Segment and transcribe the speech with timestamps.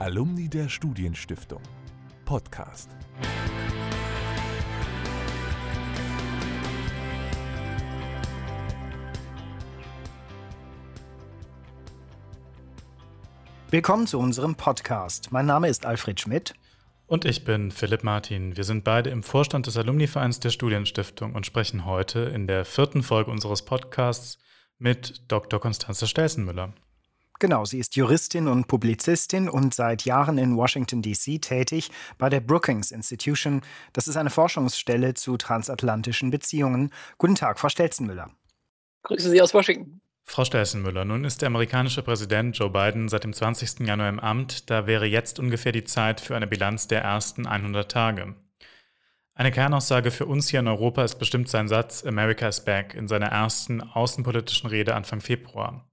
[0.00, 1.60] Alumni der Studienstiftung.
[2.24, 2.88] Podcast.
[13.70, 15.32] Willkommen zu unserem Podcast.
[15.32, 16.54] Mein Name ist Alfred Schmidt.
[17.08, 18.56] Und ich bin Philipp Martin.
[18.56, 23.02] Wir sind beide im Vorstand des Alumni-Vereins der Studienstiftung und sprechen heute in der vierten
[23.02, 24.38] Folge unseres Podcasts
[24.78, 25.58] mit Dr.
[25.58, 26.72] Konstanze Stelzenmüller.
[27.40, 31.38] Genau, sie ist Juristin und Publizistin und seit Jahren in Washington, D.C.
[31.38, 33.62] tätig bei der Brookings Institution.
[33.92, 36.90] Das ist eine Forschungsstelle zu transatlantischen Beziehungen.
[37.16, 38.30] Guten Tag, Frau Stelzenmüller.
[39.04, 40.00] Grüße Sie aus Washington.
[40.24, 43.86] Frau Stelzenmüller, nun ist der amerikanische Präsident Joe Biden seit dem 20.
[43.86, 44.68] Januar im Amt.
[44.68, 48.34] Da wäre jetzt ungefähr die Zeit für eine Bilanz der ersten 100 Tage.
[49.34, 53.06] Eine Kernaussage für uns hier in Europa ist bestimmt sein Satz America is back in
[53.06, 55.88] seiner ersten außenpolitischen Rede Anfang Februar.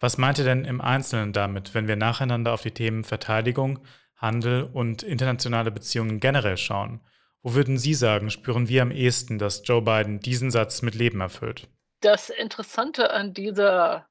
[0.00, 3.84] Was meint ihr denn im Einzelnen damit, wenn wir nacheinander auf die Themen Verteidigung,
[4.16, 7.00] Handel und internationale Beziehungen generell schauen?
[7.42, 11.20] Wo würden Sie sagen, spüren wir am ehesten, dass Joe Biden diesen Satz mit Leben
[11.20, 11.68] erfüllt?
[12.00, 14.08] Das Interessante an dieser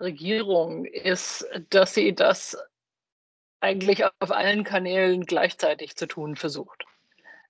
[0.00, 2.58] Regierung ist, dass sie das
[3.60, 6.84] eigentlich auf allen Kanälen gleichzeitig zu tun versucht.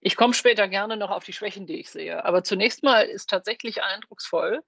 [0.00, 2.24] Ich komme später gerne noch auf die Schwächen, die ich sehe.
[2.24, 4.60] Aber zunächst mal ist tatsächlich eindrucksvoll,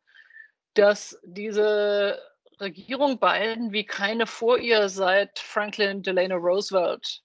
[0.74, 2.20] dass diese
[2.62, 7.22] Regierung Biden wie keine vor ihr seit Franklin Delano Roosevelt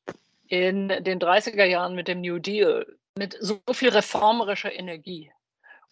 [0.47, 2.85] in den 30er Jahren mit dem New Deal
[3.15, 5.31] mit so viel reformerischer Energie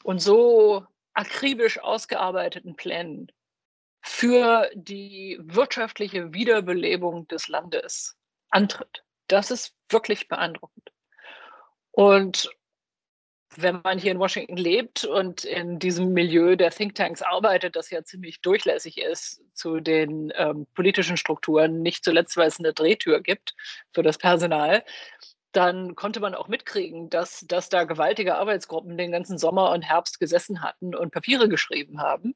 [0.03, 3.31] und so akribisch ausgearbeiteten Plänen
[4.01, 8.17] für die wirtschaftliche Wiederbelebung des Landes
[8.49, 9.03] antritt.
[9.27, 10.91] Das ist wirklich beeindruckend.
[11.91, 12.49] Und
[13.61, 18.03] wenn man hier in Washington lebt und in diesem Milieu der Thinktanks arbeitet, das ja
[18.03, 23.55] ziemlich durchlässig ist zu den ähm, politischen Strukturen, nicht zuletzt, weil es eine Drehtür gibt
[23.93, 24.83] für das Personal,
[25.51, 30.19] dann konnte man auch mitkriegen, dass, dass da gewaltige Arbeitsgruppen den ganzen Sommer und Herbst
[30.19, 32.35] gesessen hatten und Papiere geschrieben haben.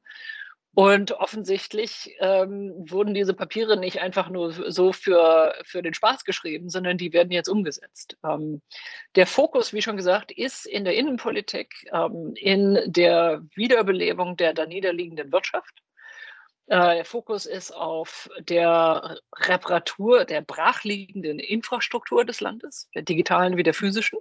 [0.72, 6.68] Und offensichtlich ähm, wurden diese Papiere nicht einfach nur so für, für den Spaß geschrieben,
[6.68, 8.16] sondern die werden jetzt umgesetzt.
[8.24, 8.62] Ähm,
[9.16, 14.64] der Fokus, wie schon gesagt, ist in der Innenpolitik, ähm, in der Wiederbelebung der da
[14.64, 15.82] niederliegenden Wirtschaft.
[16.68, 23.64] Äh, der Fokus ist auf der Reparatur der brachliegenden Infrastruktur des Landes, der digitalen wie
[23.64, 24.20] der physischen.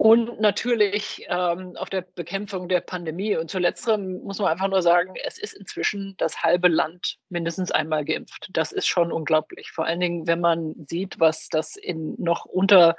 [0.00, 3.36] Und natürlich ähm, auf der Bekämpfung der Pandemie.
[3.36, 8.06] Und zuletzt muss man einfach nur sagen, es ist inzwischen das halbe Land mindestens einmal
[8.06, 8.48] geimpft.
[8.50, 9.72] Das ist schon unglaublich.
[9.72, 12.96] Vor allen Dingen, wenn man sieht, was das in noch unter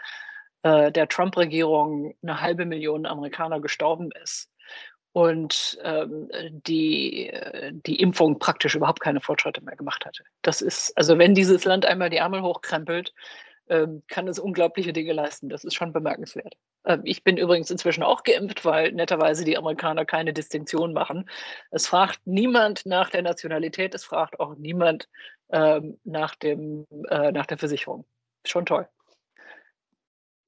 [0.61, 4.51] äh, der Trump-Regierung eine halbe Million Amerikaner gestorben ist.
[5.11, 7.33] Und ähm, die,
[7.83, 10.23] die Impfung praktisch überhaupt keine Fortschritte mehr gemacht hatte.
[10.43, 13.11] Das ist, also wenn dieses Land einmal die Ärmel hochkrempelt,
[13.71, 15.47] ähm, kann es unglaubliche Dinge leisten.
[15.49, 16.55] Das ist schon bemerkenswert.
[16.85, 21.29] Ähm, ich bin übrigens inzwischen auch geimpft, weil netterweise die Amerikaner keine Distinktion machen.
[21.71, 25.07] Es fragt niemand nach der Nationalität, es fragt auch niemand
[25.51, 28.05] ähm, nach, dem, äh, nach der Versicherung.
[28.45, 28.87] Schon toll.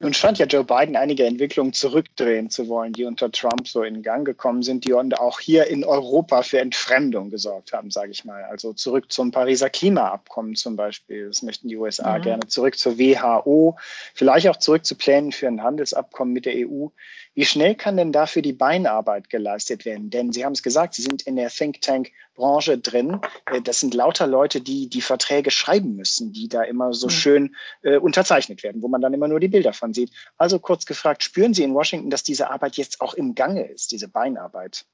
[0.03, 4.03] Nun scheint ja Joe Biden einige Entwicklungen zurückdrehen zu wollen, die unter Trump so in
[4.03, 8.43] Gang gekommen sind, die auch hier in Europa für Entfremdung gesorgt haben, sage ich mal.
[8.43, 11.27] Also zurück zum Pariser Klimaabkommen zum Beispiel.
[11.27, 12.21] Das möchten die USA mhm.
[12.21, 13.77] gerne zurück zur WHO,
[14.13, 16.87] vielleicht auch zurück zu Plänen für ein Handelsabkommen mit der EU.
[17.33, 20.09] Wie schnell kann denn dafür die Beinarbeit geleistet werden?
[20.09, 23.19] Denn Sie haben es gesagt, Sie sind in der Think Tank Branche drin.
[23.45, 27.11] Äh, das sind lauter Leute, die die Verträge schreiben müssen, die da immer so mhm.
[27.11, 30.11] schön äh, unterzeichnet werden, wo man dann immer nur die Bilder von sieht.
[30.38, 33.91] Also kurz gefragt, spüren Sie in Washington, dass diese Arbeit jetzt auch im Gange ist,
[33.91, 34.85] diese Beinarbeit?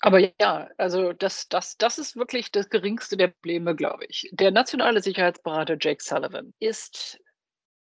[0.00, 4.28] Aber ja, also das, das, das ist wirklich das geringste der Probleme, glaube ich.
[4.32, 7.20] Der nationale Sicherheitsberater Jake Sullivan ist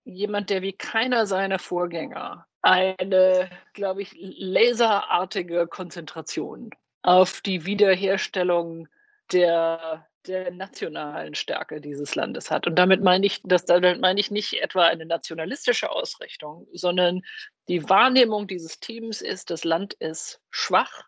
[0.03, 6.69] jemand, der wie keiner seiner Vorgänger eine, glaube ich, laserartige Konzentration
[7.01, 8.87] auf die Wiederherstellung
[9.31, 12.67] der, der nationalen Stärke dieses Landes hat.
[12.67, 17.21] Und damit meine ich, das, damit meine ich nicht etwa eine nationalistische Ausrichtung, sondern
[17.67, 21.03] die Wahrnehmung dieses Teams ist, das Land ist schwach,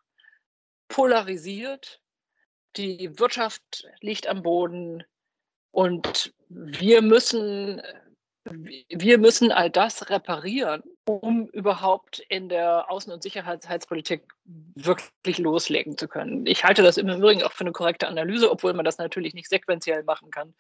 [0.88, 2.02] polarisiert,
[2.76, 5.04] die Wirtschaft liegt am Boden
[5.72, 7.82] und wir müssen
[8.46, 16.08] wir müssen all das reparieren, um überhaupt in der Außen- und Sicherheitspolitik wirklich loslegen zu
[16.08, 16.46] können.
[16.46, 19.50] Ich halte das im Übrigen auch für eine korrekte Analyse, obwohl man das natürlich nicht
[19.50, 20.54] sequenziell machen kann.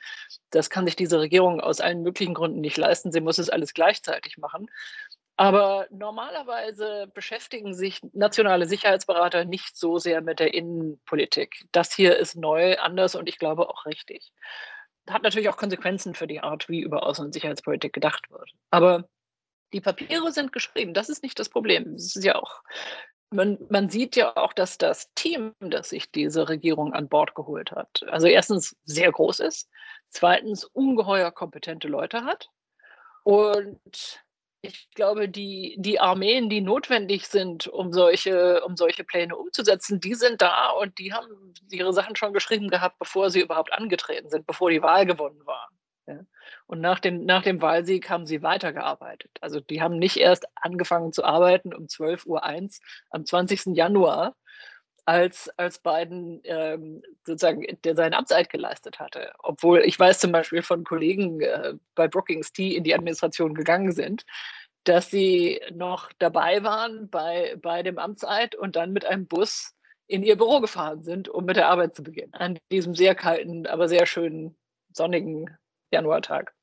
[0.49, 3.11] Das kann sich diese Regierung aus allen möglichen Gründen nicht leisten.
[3.11, 4.67] Sie muss es alles gleichzeitig machen.
[5.35, 11.65] Aber normalerweise beschäftigen sich nationale Sicherheitsberater nicht so sehr mit der Innenpolitik.
[11.71, 14.31] Das hier ist neu, anders und ich glaube auch richtig.
[15.09, 18.51] hat natürlich auch Konsequenzen für die Art, wie über Außen- und Sicherheitspolitik gedacht wird.
[18.69, 19.09] Aber
[19.73, 21.93] die Papiere sind geschrieben, das ist nicht das Problem.
[21.93, 22.61] Das ist ja auch,
[23.31, 27.71] man, man sieht ja auch, dass das Team, das sich diese Regierung an Bord geholt
[27.71, 29.69] hat, also erstens sehr groß ist,
[30.09, 32.49] zweitens ungeheuer kompetente Leute hat
[33.23, 34.23] und
[34.65, 40.13] ich glaube, die, die Armeen, die notwendig sind, um solche, um solche Pläne umzusetzen, die
[40.15, 44.47] sind da und die haben ihre Sachen schon geschrieben gehabt, bevor sie überhaupt angetreten sind,
[44.47, 45.69] bevor die Wahl gewonnen war.
[46.05, 46.19] Ja.
[46.67, 49.31] Und nach dem, nach dem Wahlsieg haben sie weitergearbeitet.
[49.39, 52.43] Also die haben nicht erst angefangen zu arbeiten um 12.01 Uhr
[53.11, 53.75] am 20.
[53.75, 54.35] Januar,
[55.05, 59.33] als, als Biden ähm, sozusagen der seinen Amtseid geleistet hatte.
[59.39, 63.91] Obwohl ich weiß zum Beispiel von Kollegen äh, bei Brookings, die in die Administration gegangen
[63.91, 64.25] sind,
[64.85, 69.73] dass sie noch dabei waren bei, bei dem Amtseid und dann mit einem Bus
[70.07, 72.33] in ihr Büro gefahren sind, um mit der Arbeit zu beginnen.
[72.33, 74.57] An diesem sehr kalten, aber sehr schönen,
[74.91, 75.57] sonnigen
[75.93, 76.53] Januartag.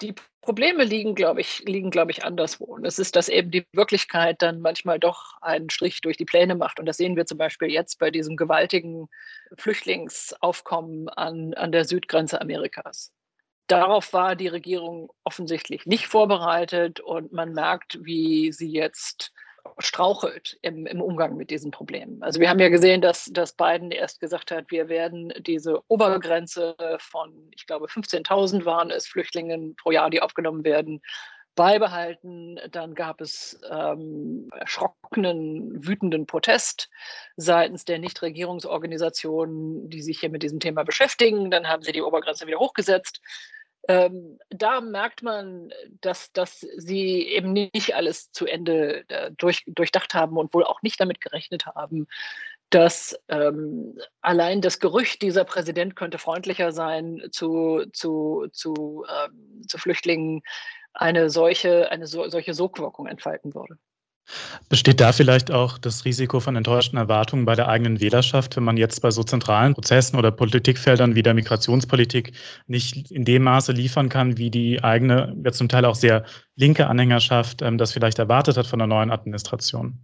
[0.00, 2.64] Die Probleme liegen, glaube ich, liegen, glaube ich, anderswo.
[2.66, 6.54] Und es ist, dass eben die Wirklichkeit dann manchmal doch einen Strich durch die Pläne
[6.54, 6.78] macht.
[6.78, 9.08] Und das sehen wir zum Beispiel jetzt bei diesem gewaltigen
[9.56, 13.12] Flüchtlingsaufkommen an, an der Südgrenze Amerikas.
[13.66, 19.32] Darauf war die Regierung offensichtlich nicht vorbereitet und man merkt, wie sie jetzt
[19.78, 22.22] strauchelt im, im, Umgang mit diesen Problemen.
[22.22, 26.76] Also wir haben ja gesehen, dass, dass Biden erst gesagt hat, wir werden diese Obergrenze
[26.98, 31.00] von, ich glaube, 15.000 waren es Flüchtlingen pro Jahr, die aufgenommen werden,
[31.58, 32.60] beibehalten.
[32.70, 36.88] Dann gab es ähm, erschrockenen, wütenden Protest
[37.36, 41.50] seitens der Nichtregierungsorganisationen, die sich hier mit diesem Thema beschäftigen.
[41.50, 43.20] Dann haben sie die Obergrenze wieder hochgesetzt.
[43.88, 45.70] Ähm, da merkt man,
[46.02, 50.82] dass, dass sie eben nicht alles zu Ende äh, durch, durchdacht haben und wohl auch
[50.82, 52.06] nicht damit gerechnet haben,
[52.68, 59.78] dass ähm, allein das Gerücht, dieser Präsident könnte freundlicher sein zu, zu, zu, ähm, zu
[59.78, 60.42] Flüchtlingen,
[60.92, 63.78] eine solche, eine so, solche Sogwirkung entfalten würde.
[64.68, 68.76] Besteht da vielleicht auch das Risiko von enttäuschten Erwartungen bei der eigenen Wählerschaft, wenn man
[68.76, 72.32] jetzt bei so zentralen Prozessen oder Politikfeldern wie der Migrationspolitik
[72.66, 76.24] nicht in dem Maße liefern kann, wie die eigene, ja zum Teil auch sehr
[76.56, 79.98] linke Anhängerschaft ähm, das vielleicht erwartet hat von der neuen Administration?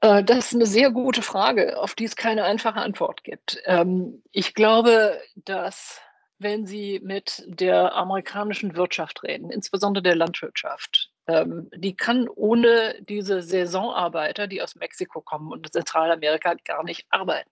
[0.00, 3.58] Äh, das ist eine sehr gute Frage, auf die es keine einfache Antwort gibt.
[3.64, 6.00] Ähm, ich glaube, dass
[6.38, 14.46] wenn Sie mit der amerikanischen Wirtschaft reden, insbesondere der Landwirtschaft, die kann ohne diese Saisonarbeiter,
[14.46, 17.48] die aus Mexiko kommen und Zentralamerika, gar nicht arbeiten.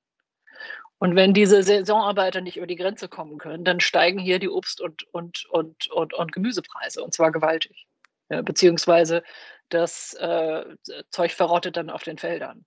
[0.99, 4.81] Und wenn diese Saisonarbeiter nicht über die Grenze kommen können, dann steigen hier die Obst-
[4.81, 7.87] und, und, und, und, und Gemüsepreise, und zwar gewaltig.
[8.29, 9.23] Ja, beziehungsweise
[9.69, 10.65] das äh,
[11.11, 12.65] Zeug verrottet dann auf den Feldern.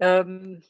[0.00, 0.64] Ähm,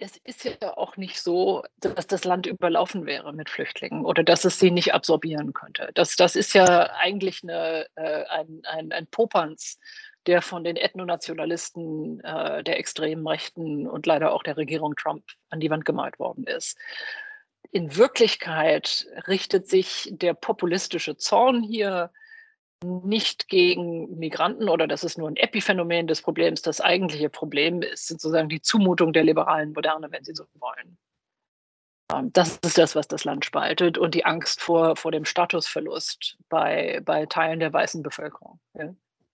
[0.00, 4.44] es ist ja auch nicht so, dass das Land überlaufen wäre mit Flüchtlingen oder dass
[4.44, 5.90] es sie nicht absorbieren könnte.
[5.94, 9.78] Das, das ist ja eigentlich eine, äh, ein, ein, ein Popanz,
[10.26, 15.60] der von den Ethnonationalisten äh, der extremen Rechten und leider auch der Regierung Trump an
[15.60, 16.78] die Wand gemalt worden ist.
[17.70, 22.10] In Wirklichkeit richtet sich der populistische Zorn hier
[22.84, 26.62] nicht gegen Migranten oder das ist nur ein Epiphänomen des Problems.
[26.62, 30.98] Das eigentliche Problem ist sozusagen die Zumutung der liberalen Moderne, wenn Sie so wollen.
[32.12, 36.38] Ähm, das ist das, was das Land spaltet und die Angst vor, vor dem Statusverlust
[36.48, 38.60] bei, bei Teilen der weißen Bevölkerung.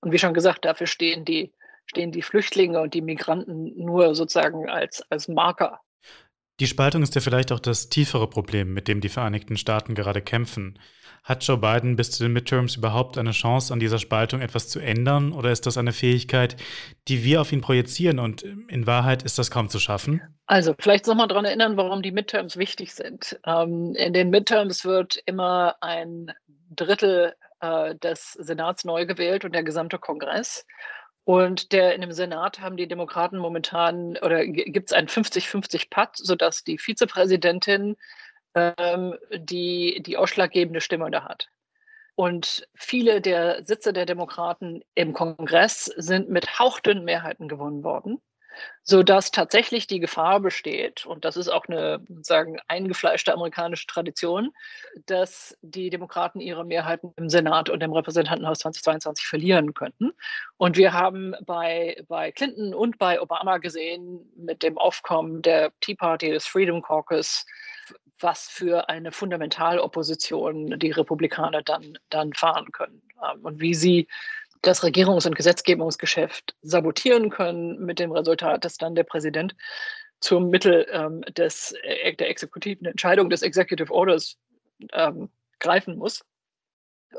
[0.00, 1.52] Und wie schon gesagt, dafür stehen die,
[1.86, 5.80] stehen die Flüchtlinge und die Migranten nur sozusagen als, als Marker.
[6.58, 10.22] Die Spaltung ist ja vielleicht auch das tiefere Problem, mit dem die Vereinigten Staaten gerade
[10.22, 10.78] kämpfen.
[11.22, 14.78] Hat Joe Biden bis zu den Midterms überhaupt eine Chance, an dieser Spaltung etwas zu
[14.78, 15.32] ändern?
[15.32, 16.56] Oder ist das eine Fähigkeit,
[17.08, 20.22] die wir auf ihn projizieren und in Wahrheit ist das kaum zu schaffen?
[20.46, 23.38] Also vielleicht man daran erinnern, warum die Midterms wichtig sind.
[23.44, 26.32] Ähm, in den Midterms wird immer ein
[26.70, 30.64] Drittel äh, des Senats neu gewählt und der gesamte Kongress.
[31.26, 36.62] Und der, in dem Senat haben die Demokraten momentan, oder gibt es einen 50-50-Patt, sodass
[36.62, 37.97] die Vizepräsidentin
[38.54, 41.49] ähm, die die ausschlaggebende Stimme da hat.
[42.14, 48.23] Und viele der Sitze der Demokraten im Kongress sind mit hauchdünnen Mehrheiten gewonnen worden,
[48.82, 54.52] sodass tatsächlich die Gefahr besteht, und das ist auch eine sozusagen eingefleischte amerikanische Tradition,
[55.06, 60.12] dass die Demokraten ihre Mehrheiten im Senat und im Repräsentantenhaus 2022 verlieren könnten.
[60.56, 65.94] Und wir haben bei, bei Clinton und bei Obama gesehen, mit dem Aufkommen der Tea
[65.94, 67.44] Party, des Freedom Caucus,
[68.20, 74.08] was für eine Fundamentalopposition die Republikaner dann, dann fahren können ähm, und wie sie
[74.66, 79.54] das Regierungs- und Gesetzgebungsgeschäft sabotieren können, mit dem Resultat, dass dann der Präsident
[80.20, 84.37] zum Mittel ähm, des, äh, der exekutiven Entscheidung des Executive Orders
[84.92, 85.30] ähm,
[85.61, 86.25] greifen muss,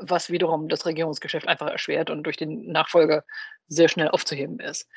[0.00, 3.24] was wiederum das Regierungsgeschäft einfach erschwert und durch den Nachfolger
[3.68, 4.88] sehr schnell aufzuheben ist.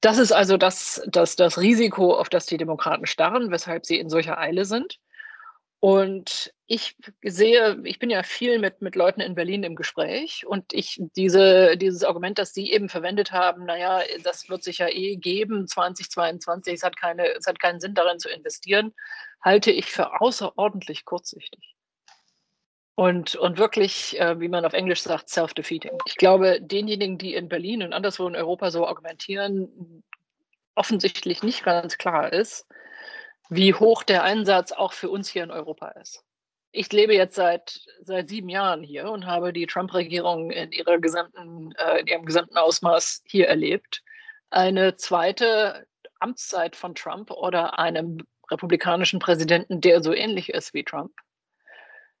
[0.00, 4.08] Das ist also das, das, das Risiko, auf das die Demokraten starren, weshalb sie in
[4.08, 4.98] solcher Eile sind.
[5.80, 10.72] Und ich sehe, ich bin ja viel mit, mit Leuten in Berlin im Gespräch und
[10.72, 15.16] ich diese, dieses Argument, das Sie eben verwendet haben, naja, das wird sich ja eh
[15.16, 18.94] geben, 2022, es hat, keine, es hat keinen Sinn darin zu investieren,
[19.42, 21.76] halte ich für außerordentlich kurzsichtig.
[22.96, 25.98] Und, und wirklich, äh, wie man auf Englisch sagt, self-defeating.
[26.06, 30.02] Ich glaube, denjenigen, die in Berlin und anderswo in Europa so argumentieren,
[30.74, 32.66] offensichtlich nicht ganz klar ist,
[33.48, 36.24] wie hoch der Einsatz auch für uns hier in Europa ist.
[36.72, 41.72] Ich lebe jetzt seit, seit sieben Jahren hier und habe die Trump-Regierung in, ihrer gesamten,
[41.72, 44.02] äh, in ihrem gesamten Ausmaß hier erlebt.
[44.50, 45.86] Eine zweite
[46.20, 51.12] Amtszeit von Trump oder einem republikanischen Präsidenten, der so ähnlich ist wie Trump,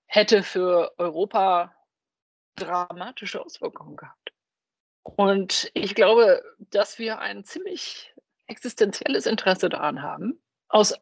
[0.06, 1.74] hätte für Europa
[2.56, 4.32] dramatische Auswirkungen gehabt.
[5.02, 8.12] Und ich glaube, dass wir ein ziemlich
[8.46, 10.94] existenzielles Interesse daran haben, aus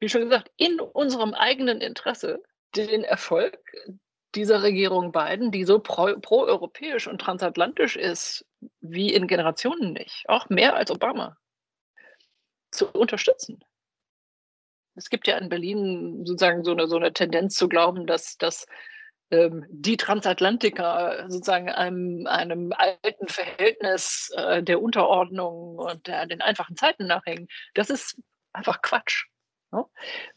[0.00, 2.42] wie schon gesagt, in unserem eigenen Interesse
[2.74, 3.58] den Erfolg
[4.34, 8.46] dieser Regierung Biden, die so pro, proeuropäisch und transatlantisch ist,
[8.80, 11.36] wie in Generationen nicht, auch mehr als Obama,
[12.70, 13.62] zu unterstützen.
[14.94, 18.66] Es gibt ja in Berlin sozusagen so eine, so eine Tendenz zu glauben, dass, dass
[19.30, 26.76] ähm, die Transatlantiker sozusagen einem, einem alten Verhältnis äh, der Unterordnung und der, den einfachen
[26.76, 27.48] Zeiten nachhängen.
[27.74, 28.20] Das ist
[28.52, 29.29] einfach Quatsch.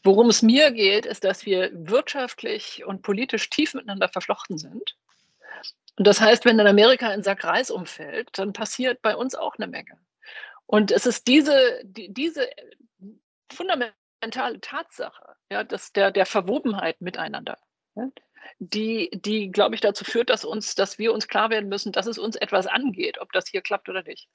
[0.02, 4.96] Worum es mir geht, ist, dass wir wirtschaftlich und politisch tief miteinander verflochten sind.
[5.96, 9.56] Und das heißt, wenn in Amerika ein Sack Reis umfällt, dann passiert bei uns auch
[9.56, 9.98] eine Menge.
[10.66, 12.48] Und es ist diese, die, diese
[13.52, 17.58] fundamentale Tatsache ja, dass der, der Verwobenheit miteinander,
[17.94, 18.08] ja,
[18.58, 22.06] die, die glaube ich, dazu führt, dass, uns, dass wir uns klar werden müssen, dass
[22.06, 24.28] es uns etwas angeht, ob das hier klappt oder nicht.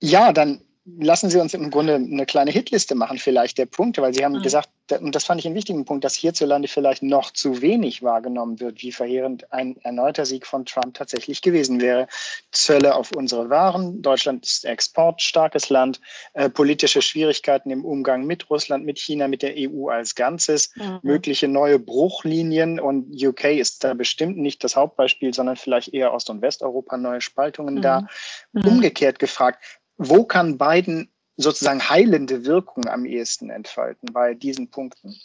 [0.00, 0.62] Ja, dann
[0.98, 4.34] lassen Sie uns im Grunde eine kleine Hitliste machen, vielleicht der Punkte, weil Sie haben
[4.34, 4.42] mhm.
[4.42, 4.68] gesagt,
[5.00, 8.82] und das fand ich einen wichtigen Punkt, dass hierzulande vielleicht noch zu wenig wahrgenommen wird,
[8.82, 12.06] wie verheerend ein erneuter Sieg von Trump tatsächlich gewesen wäre.
[12.52, 16.00] Zölle auf unsere Waren, Deutschland ist exportstarkes Land,
[16.34, 21.00] äh, politische Schwierigkeiten im Umgang mit Russland, mit China, mit der EU als Ganzes, mhm.
[21.02, 26.30] mögliche neue Bruchlinien und UK ist da bestimmt nicht das Hauptbeispiel, sondern vielleicht eher Ost-
[26.30, 27.82] und Westeuropa, neue Spaltungen mhm.
[27.82, 28.06] da.
[28.52, 28.68] Mhm.
[28.68, 35.20] Umgekehrt gefragt, wo kann Biden sozusagen heilende Wirkung am ehesten entfalten bei diesen Punkten?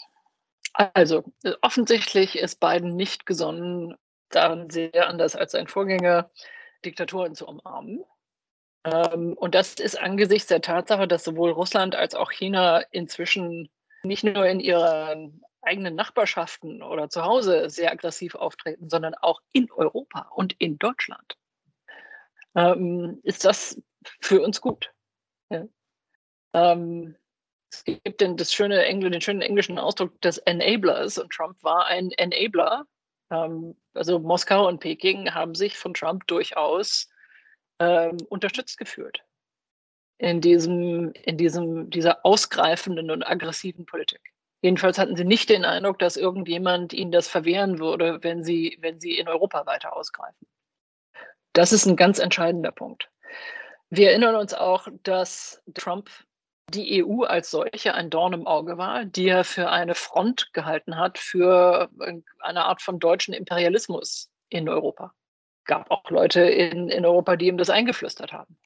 [0.73, 1.23] Also
[1.61, 3.95] offensichtlich ist Biden nicht gesonnen,
[4.29, 6.31] daran sehr anders als sein Vorgänger,
[6.85, 8.03] Diktaturen zu umarmen.
[8.83, 13.69] Ähm, und das ist angesichts der Tatsache, dass sowohl Russland als auch China inzwischen
[14.03, 19.69] nicht nur in ihren eigenen Nachbarschaften oder zu Hause sehr aggressiv auftreten, sondern auch in
[19.71, 21.37] Europa und in Deutschland.
[22.55, 23.79] Ähm, ist das
[24.19, 24.91] für uns gut.
[25.49, 25.65] Ja.
[26.53, 27.15] Ähm,
[27.71, 31.85] es gibt den, das schöne Engl den schönen englischen Ausdruck des Enablers und Trump war
[31.85, 32.85] ein Enabler.
[33.31, 37.09] Ähm, also Moskau und Peking haben sich von Trump durchaus
[37.79, 39.23] ähm, unterstützt gefühlt
[40.21, 44.21] in diesem, in diesem, dieser ausgreifenden und aggressiven Politik.
[44.61, 48.99] Jedenfalls hatten sie nicht den Eindruck, dass irgendjemand ihnen das verwehren würde, wenn sie, wenn
[48.99, 50.47] sie in Europa weiter ausgreifen.
[51.53, 53.09] Das ist ein ganz entscheidender Punkt.
[53.93, 56.09] Wir erinnern uns auch, dass Trump
[56.69, 60.97] die EU als solche ein Dorn im Auge war, die er für eine Front gehalten
[60.97, 61.89] hat für
[62.39, 65.13] eine Art von deutschen Imperialismus in Europa.
[65.65, 68.57] Gab auch Leute in, in Europa, die ihm das eingeflüstert haben.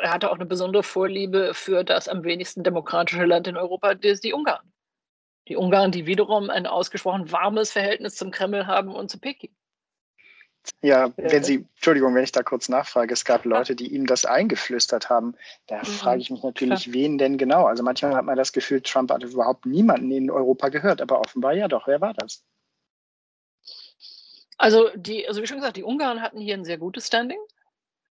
[0.00, 4.20] Er hatte auch eine besondere Vorliebe für das am wenigsten demokratische Land in Europa, das
[4.20, 4.72] die Ungarn.
[5.48, 9.52] Die Ungarn, die wiederum ein ausgesprochen warmes Verhältnis zum Kreml haben und zu Peking.
[10.80, 14.24] Ja, wenn Sie, Entschuldigung, wenn ich da kurz nachfrage, es gab Leute, die ihm das
[14.24, 15.34] eingeflüstert haben.
[15.66, 15.84] Da mhm.
[15.84, 16.94] frage ich mich natürlich, Klar.
[16.94, 17.66] wen denn genau?
[17.66, 21.54] Also manchmal hat man das Gefühl, Trump hat überhaupt niemanden in Europa gehört, aber offenbar
[21.54, 21.86] ja doch.
[21.86, 22.44] Wer war das?
[24.58, 27.40] Also, die, also wie schon gesagt, die Ungarn hatten hier ein sehr gutes Standing.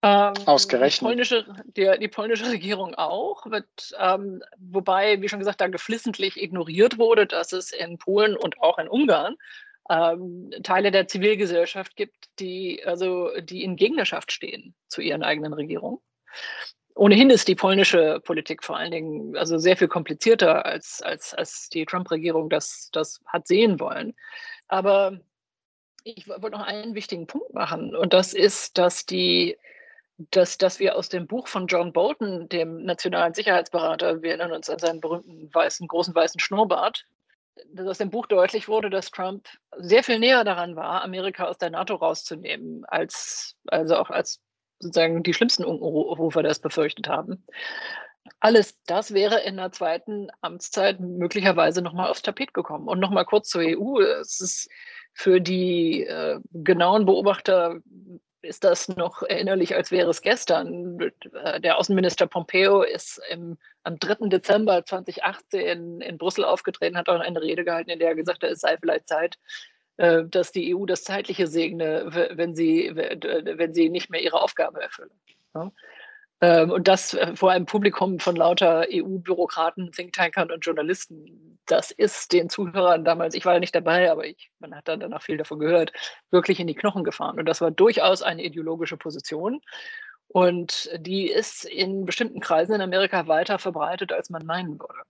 [0.01, 0.99] Ähm, Ausgerechnet.
[0.99, 1.45] Die polnische,
[1.77, 7.25] die, die polnische Regierung auch, wird, ähm, wobei, wie schon gesagt, da geflissentlich ignoriert wurde,
[7.25, 9.37] dass es in Polen und auch in Ungarn
[9.89, 15.99] ähm, Teile der Zivilgesellschaft gibt, die also die in Gegnerschaft stehen zu ihren eigenen Regierungen.
[16.95, 21.69] Ohnehin ist die polnische Politik vor allen Dingen also sehr viel komplizierter, als, als, als
[21.69, 24.13] die Trump-Regierung das, das hat sehen wollen.
[24.67, 25.19] Aber
[26.03, 29.57] ich wollte noch einen wichtigen Punkt machen, und das ist, dass die
[30.17, 34.69] dass, dass wir aus dem Buch von John Bolton, dem nationalen Sicherheitsberater, wir erinnern uns
[34.69, 37.05] an seinen berühmten weißen, großen weißen Schnurrbart,
[37.73, 41.57] dass aus dem Buch deutlich wurde, dass Trump sehr viel näher daran war, Amerika aus
[41.57, 44.41] der NATO rauszunehmen, als also auch als
[44.79, 47.45] sozusagen die schlimmsten Unrufer das befürchtet haben.
[48.39, 52.87] Alles das wäre in der zweiten Amtszeit möglicherweise nochmal aufs Tapet gekommen.
[52.87, 53.99] Und nochmal kurz zur EU.
[53.99, 54.69] Es ist
[55.13, 57.79] für die äh, genauen Beobachter
[58.43, 60.99] ist das noch erinnerlich, als wäre es gestern.
[60.99, 64.27] Äh, der Außenminister Pompeo ist im, am 3.
[64.29, 68.51] Dezember 2018 in Brüssel aufgetreten, hat auch eine Rede gehalten, in der er gesagt hat,
[68.51, 69.37] es sei vielleicht Zeit,
[69.97, 74.81] äh, dass die EU das Zeitliche segne, wenn sie, wenn sie nicht mehr ihre Aufgabe
[74.81, 75.11] erfülle.
[75.55, 75.71] Ähm,
[76.63, 82.49] und das äh, vor einem Publikum von lauter EU-Bürokraten, Thinktankern und Journalisten, das ist den
[82.49, 85.59] Zuhörern damals, ich war ja nicht dabei, aber ich, man hat dann danach viel davon
[85.59, 85.93] gehört,
[86.31, 87.39] wirklich in die Knochen gefahren.
[87.39, 89.61] Und das war durchaus eine ideologische Position.
[90.27, 95.03] Und die ist in bestimmten Kreisen in Amerika weiter verbreitet, als man meinen würde.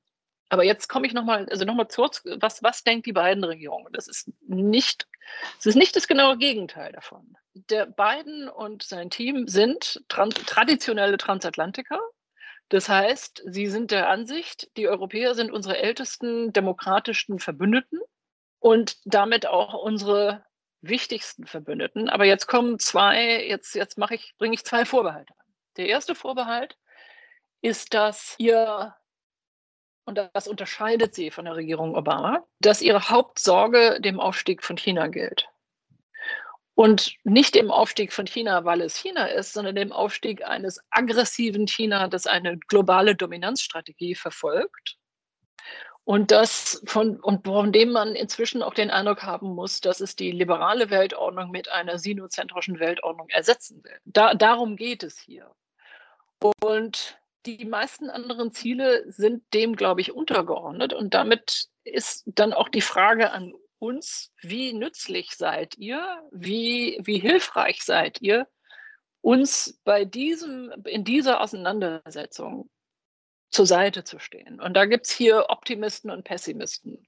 [0.50, 3.92] Aber jetzt komme ich nochmal, also nochmal kurz, was, was denkt die beiden Regierungen?
[3.94, 5.08] Das ist nicht,
[5.58, 7.36] das ist nicht das genaue Gegenteil davon.
[7.56, 12.00] Der Biden und sein Team sind trans traditionelle Transatlantiker.
[12.70, 18.00] Das heißt, sie sind der Ansicht, die Europäer sind unsere ältesten demokratischen Verbündeten
[18.60, 20.44] und damit auch unsere
[20.82, 22.10] wichtigsten Verbündeten.
[22.10, 25.46] Aber jetzt kommen zwei, jetzt, jetzt mache ich, bringe ich zwei Vorbehalte an.
[25.78, 26.78] Der erste Vorbehalt
[27.62, 28.96] ist, dass ihr
[30.06, 35.08] und das unterscheidet sie von der Regierung Obama, dass ihre Hauptsorge dem Aufstieg von China
[35.08, 35.48] gilt.
[36.76, 41.68] Und nicht dem Aufstieg von China, weil es China ist, sondern dem Aufstieg eines aggressiven
[41.68, 44.98] China, das eine globale Dominanzstrategie verfolgt.
[46.06, 50.16] Und das von, und von dem man inzwischen auch den Eindruck haben muss, dass es
[50.16, 53.98] die liberale Weltordnung mit einer sinozentrischen Weltordnung ersetzen will.
[54.04, 55.50] Da, darum geht es hier.
[56.62, 60.94] Und die meisten anderen Ziele sind dem, glaube ich, untergeordnet.
[60.94, 63.54] Und damit ist dann auch die Frage an
[63.84, 66.22] uns, wie nützlich seid ihr?
[66.32, 68.48] Wie, wie hilfreich seid ihr,
[69.22, 72.70] uns bei diesem, in dieser Auseinandersetzung
[73.52, 74.62] zur Seite zu stehen?
[74.62, 77.06] Und da gibt es hier Optimisten und Pessimisten.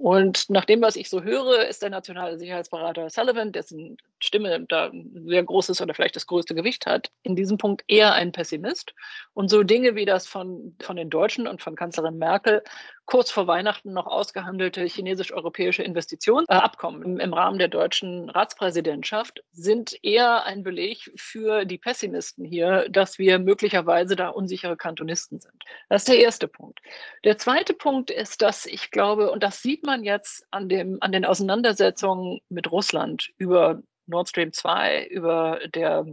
[0.00, 4.86] Und nach dem, was ich so höre, ist der nationale Sicherheitsberater Sullivan, dessen Stimme da
[4.86, 8.94] ein sehr großes oder vielleicht das größte Gewicht hat, in diesem Punkt eher ein Pessimist.
[9.34, 12.62] Und so Dinge wie das von, von den Deutschen und von Kanzlerin Merkel
[13.04, 20.44] kurz vor Weihnachten noch ausgehandelte chinesisch-europäische Investitionsabkommen im, im Rahmen der deutschen Ratspräsidentschaft sind eher
[20.44, 25.64] ein Beleg für die Pessimisten hier, dass wir möglicherweise da unsichere Kantonisten sind.
[25.88, 26.80] Das ist der erste Punkt.
[27.24, 31.12] Der zweite Punkt ist, dass ich glaube, und das sieht man jetzt an, dem, an
[31.12, 36.06] den Auseinandersetzungen mit Russland über Nord Stream 2, über der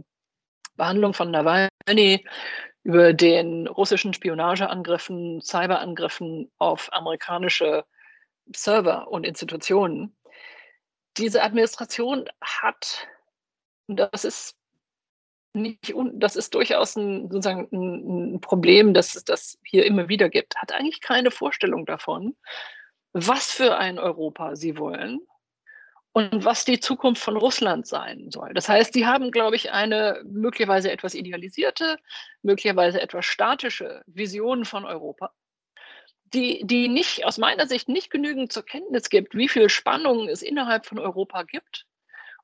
[0.76, 2.26] Behandlung von Nawalny,
[2.84, 7.84] über den russischen Spionageangriffen, Cyberangriffen auf amerikanische
[8.54, 10.16] Server und Institutionen.
[11.18, 13.08] Diese Administration hat,
[13.88, 14.56] das ist
[15.54, 20.56] nicht, das ist durchaus ein, sozusagen ein Problem, das es das hier immer wieder gibt,
[20.56, 22.36] hat eigentlich keine Vorstellung davon,
[23.12, 25.20] was für ein Europa sie wollen
[26.12, 28.52] und was die Zukunft von Russland sein soll.
[28.54, 31.98] Das heißt, sie haben, glaube ich, eine möglicherweise etwas idealisierte,
[32.42, 35.32] möglicherweise etwas statische Vision von Europa,
[36.34, 40.42] die, die nicht, aus meiner Sicht nicht genügend zur Kenntnis gibt, wie viel Spannung es
[40.42, 41.86] innerhalb von Europa gibt.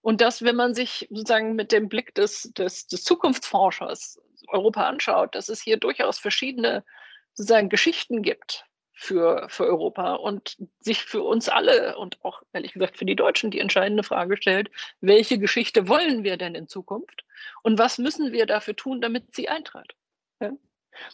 [0.04, 5.34] Und dass, wenn man sich sozusagen mit dem Blick des, des, des Zukunftsforschers Europa anschaut,
[5.34, 6.84] dass es hier durchaus verschiedene
[7.32, 12.98] sozusagen Geschichten gibt, für, für Europa und sich für uns alle und auch ehrlich gesagt
[12.98, 17.24] für die Deutschen die entscheidende Frage stellt, welche Geschichte wollen wir denn in Zukunft
[17.62, 19.94] und was müssen wir dafür tun, damit sie eintritt.
[20.38, 20.52] Ja?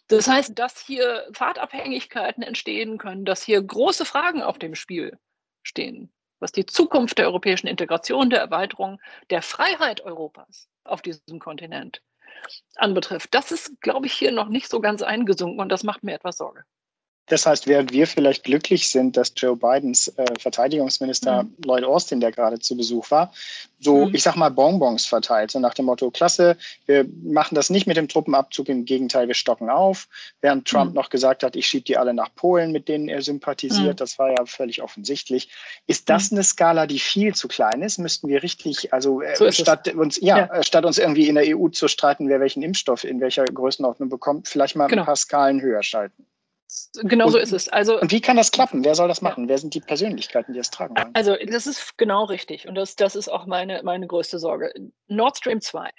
[0.09, 5.17] Das heißt, dass hier Fahrtabhängigkeiten entstehen können, dass hier große Fragen auf dem Spiel
[5.63, 9.01] stehen, was die Zukunft der europäischen Integration, der Erweiterung,
[9.31, 12.03] der Freiheit Europas auf diesem Kontinent
[12.77, 13.35] anbetrifft.
[13.35, 16.39] Das ist, glaube ich, hier noch nicht so ganz eingesunken und das macht mir etwas
[16.39, 16.65] Sorge.
[17.31, 21.55] Das heißt, während wir vielleicht glücklich sind, dass Joe Bidens äh, Verteidigungsminister mhm.
[21.65, 23.33] Lloyd Austin, der gerade zu Besuch war,
[23.79, 24.15] so, mhm.
[24.15, 27.97] ich sag mal, Bonbons verteilt, so nach dem Motto, klasse, wir machen das nicht mit
[27.97, 30.09] dem Truppenabzug, im Gegenteil, wir stocken auf.
[30.41, 30.97] Während Trump mhm.
[30.97, 33.97] noch gesagt hat, ich schiebe die alle nach Polen, mit denen er sympathisiert, mhm.
[33.97, 35.51] das war ja völlig offensichtlich.
[35.87, 36.39] Ist das mhm.
[36.39, 37.99] eine Skala, die viel zu klein ist?
[37.99, 41.37] Müssten wir richtig, also äh, so statt uns, ja, ja, äh, statt uns irgendwie in
[41.37, 45.03] der EU zu streiten, wer welchen Impfstoff in welcher Größenordnung bekommt, vielleicht mal genau.
[45.03, 46.27] ein paar Skalen höher schalten.
[47.03, 47.69] Genau und, so ist es.
[47.69, 48.85] Also, und wie kann das klappen?
[48.85, 49.45] Wer soll das machen?
[49.45, 49.51] Ja.
[49.51, 51.11] Wer sind die Persönlichkeiten, die das tragen wollen?
[51.15, 52.69] Also, das ist genau richtig.
[52.69, 54.73] Und das, das ist auch meine, meine größte Sorge.
[55.09, 55.91] Nord Stream 2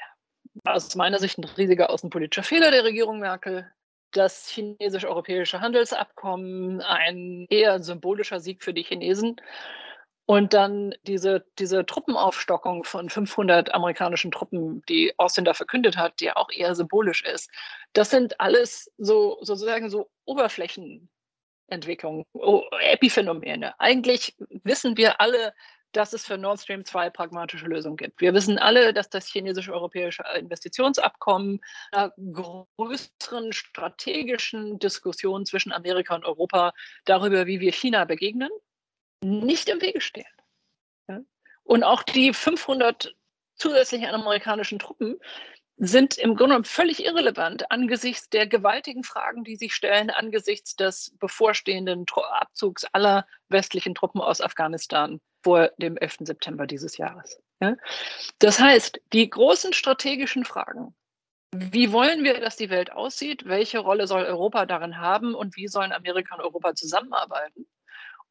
[0.66, 3.72] aus meiner Sicht ein riesiger außenpolitischer Fehler der Regierung Merkel.
[4.12, 9.38] das chinesisch-europäische Handelsabkommen ein eher symbolischer Sieg für die Chinesen.
[10.26, 16.32] Und dann diese, diese Truppenaufstockung von 500 amerikanischen Truppen, die Austin da verkündet hat, die
[16.32, 17.50] auch eher symbolisch ist.
[17.94, 22.26] Das sind alles so sozusagen so Oberflächenentwicklungen,
[22.82, 23.80] Epiphänomene.
[23.80, 25.54] Eigentlich wissen wir alle,
[25.92, 28.22] dass es für Nord Stream 2 pragmatische Lösungen gibt.
[28.22, 31.60] Wir wissen alle, dass das chinesische-europäische Investitionsabkommen
[31.92, 32.14] einer
[32.78, 36.74] größeren strategischen Diskussion zwischen Amerika und Europa
[37.06, 38.50] darüber, wie wir China begegnen,
[39.22, 40.26] nicht im Wege stehen.
[41.64, 43.16] Und auch die 500
[43.56, 45.20] zusätzlichen amerikanischen Truppen
[45.78, 51.16] sind im Grunde genommen völlig irrelevant angesichts der gewaltigen Fragen, die sich stellen, angesichts des
[51.20, 56.18] bevorstehenden Abzugs aller westlichen Truppen aus Afghanistan vor dem 11.
[56.22, 57.42] September dieses Jahres.
[57.62, 57.78] Ja?
[58.38, 60.96] Das heißt, die großen strategischen Fragen,
[61.52, 65.68] wie wollen wir, dass die Welt aussieht, welche Rolle soll Europa darin haben und wie
[65.68, 67.66] sollen Amerika und Europa zusammenarbeiten,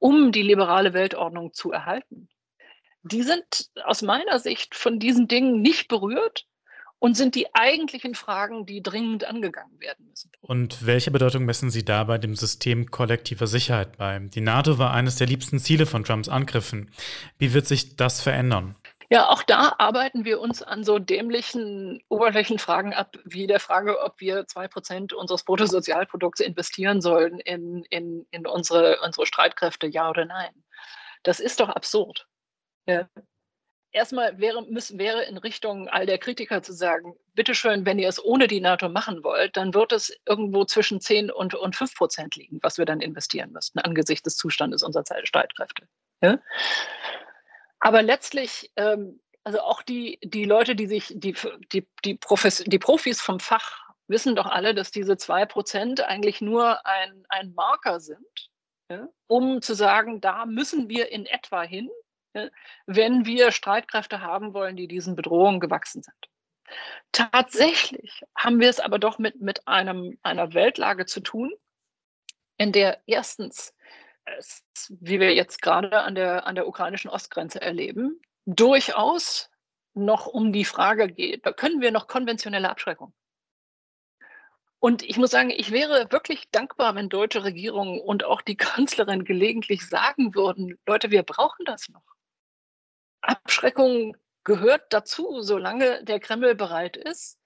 [0.00, 2.28] um die liberale Weltordnung zu erhalten,
[3.02, 6.46] die sind aus meiner Sicht von diesen Dingen nicht berührt
[6.98, 10.30] und sind die eigentlichen Fragen, die dringend angegangen werden müssen.
[10.42, 14.18] Und welche Bedeutung messen Sie dabei dem System kollektiver Sicherheit bei?
[14.18, 16.90] Die NATO war eines der liebsten Ziele von Trumps Angriffen.
[17.38, 18.76] Wie wird sich das verändern?
[19.12, 24.20] Ja, auch da arbeiten wir uns an so dämlichen Oberflächenfragen ab, wie der Frage, ob
[24.20, 30.26] wir zwei Prozent unseres Bruttosozialprodukts investieren sollen in, in, in unsere, unsere Streitkräfte, ja oder
[30.26, 30.52] nein.
[31.24, 32.28] Das ist doch absurd.
[32.86, 33.08] Ja
[33.92, 38.22] erstmal wäre, müssen, wäre in Richtung all der Kritiker zu sagen, bitteschön, wenn ihr es
[38.22, 42.36] ohne die NATO machen wollt, dann wird es irgendwo zwischen 10 und, und 5 Prozent
[42.36, 45.86] liegen, was wir dann investieren müssten angesichts des Zustandes unserer Streitkräfte.
[46.22, 46.38] Ja?
[47.80, 51.34] Aber letztlich, ähm, also auch die, die Leute, die sich, die,
[51.72, 56.40] die, die, Profis, die Profis vom Fach wissen doch alle, dass diese 2 Prozent eigentlich
[56.40, 58.50] nur ein, ein Marker sind,
[58.90, 59.08] ja?
[59.26, 61.90] um zu sagen, da müssen wir in etwa hin
[62.86, 66.28] wenn wir Streitkräfte haben wollen, die diesen Bedrohungen gewachsen sind.
[67.12, 71.52] Tatsächlich haben wir es aber doch mit, mit einem, einer Weltlage zu tun,
[72.56, 73.74] in der erstens,
[74.38, 79.50] es, wie wir jetzt gerade an der, an der ukrainischen Ostgrenze erleben, durchaus
[79.94, 83.12] noch um die Frage geht, können wir noch konventionelle Abschreckung.
[84.78, 89.24] Und ich muss sagen, ich wäre wirklich dankbar, wenn deutsche Regierungen und auch die Kanzlerin
[89.24, 92.02] gelegentlich sagen würden, Leute, wir brauchen das noch.
[93.20, 97.38] Abschreckung gehört dazu, solange der Kreml bereit ist,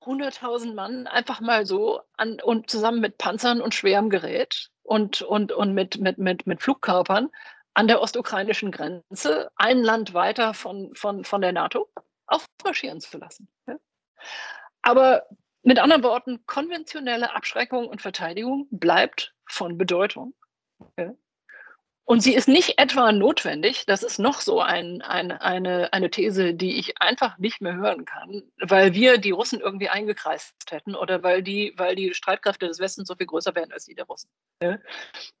[0.00, 5.52] 100.000 Mann einfach mal so an, und zusammen mit Panzern und schwerem Gerät und, und,
[5.52, 7.30] und mit, mit, mit, mit Flugkörpern
[7.74, 11.88] an der ostukrainischen Grenze ein Land weiter von, von, von der NATO
[12.26, 13.48] aufmarschieren zu lassen.
[14.82, 15.26] Aber
[15.62, 20.34] mit anderen Worten, konventionelle Abschreckung und Verteidigung bleibt von Bedeutung.
[22.04, 26.52] Und sie ist nicht etwa notwendig, das ist noch so ein, ein, eine, eine These,
[26.52, 31.22] die ich einfach nicht mehr hören kann, weil wir die Russen irgendwie eingekreist hätten oder
[31.22, 34.28] weil die, weil die Streitkräfte des Westens so viel größer wären als die der Russen.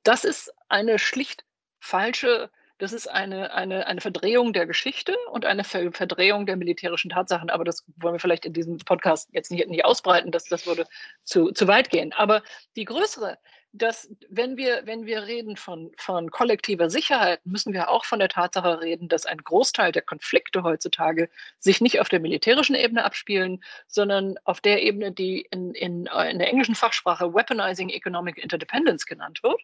[0.04, 1.44] Das ist eine schlicht
[1.80, 2.48] falsche,
[2.78, 7.50] das ist eine, eine, eine Verdrehung der Geschichte und eine Verdrehung der militärischen Tatsachen.
[7.50, 10.86] Aber das wollen wir vielleicht in diesem Podcast jetzt nicht, nicht ausbreiten, das, das würde
[11.24, 12.12] zu, zu weit gehen.
[12.12, 12.42] Aber
[12.76, 13.38] die größere
[13.72, 18.28] dass wenn wir, wenn wir reden von, von kollektiver Sicherheit, müssen wir auch von der
[18.28, 23.64] Tatsache reden, dass ein Großteil der Konflikte heutzutage sich nicht auf der militärischen Ebene abspielen,
[23.86, 29.42] sondern auf der Ebene, die in, in, in der englischen Fachsprache Weaponizing Economic Interdependence genannt
[29.42, 29.60] wird.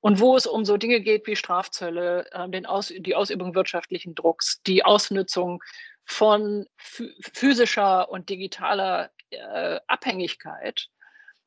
[0.00, 4.60] Und wo es um so Dinge geht wie Strafzölle, äh, Aus, die Ausübung wirtschaftlichen Drucks,
[4.66, 5.62] die Ausnutzung
[6.04, 10.88] von physischer und digitaler äh, Abhängigkeit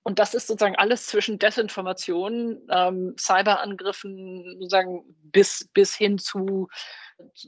[0.03, 6.67] und das ist sozusagen alles zwischen Desinformation, ähm, Cyberangriffen, sozusagen bis, bis hin zu,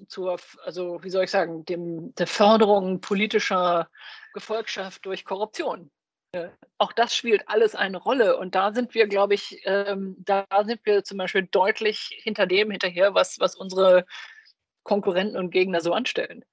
[0.07, 3.89] zur, also wie soll ich sagen, dem, der Förderung politischer
[4.33, 5.91] Gefolgschaft durch Korruption.
[6.31, 8.37] Äh, auch das spielt alles eine Rolle.
[8.37, 12.71] Und da sind wir, glaube ich, ähm, da sind wir zum Beispiel deutlich hinter dem
[12.71, 14.05] hinterher, was, was unsere
[14.83, 16.45] Konkurrenten und Gegner so anstellen.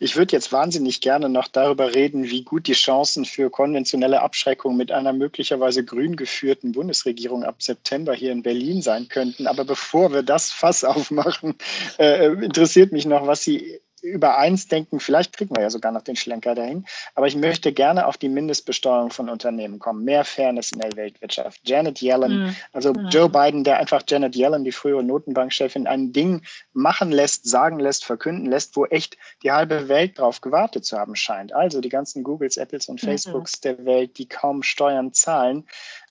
[0.00, 4.76] Ich würde jetzt wahnsinnig gerne noch darüber reden, wie gut die Chancen für konventionelle Abschreckung
[4.76, 9.46] mit einer möglicherweise grün geführten Bundesregierung ab September hier in Berlin sein könnten.
[9.46, 11.56] Aber bevor wir das Fass aufmachen,
[11.98, 16.02] äh, interessiert mich noch, was Sie über eins denken, vielleicht kriegen wir ja sogar noch
[16.02, 16.84] den Schlenker dahin,
[17.14, 20.04] aber ich möchte gerne auf die Mindestbesteuerung von Unternehmen kommen.
[20.04, 21.60] Mehr Fairness in der Weltwirtschaft.
[21.64, 22.56] Janet Yellen, mhm.
[22.72, 23.08] also mhm.
[23.08, 28.04] Joe Biden, der einfach Janet Yellen, die frühere Notenbankchefin, ein Ding machen lässt, sagen lässt,
[28.04, 31.52] verkünden lässt, wo echt die halbe Welt drauf gewartet zu haben scheint.
[31.52, 33.06] Also die ganzen Googles, Apples und mhm.
[33.06, 33.62] Facebooks mhm.
[33.62, 35.66] der Welt, die kaum Steuern zahlen,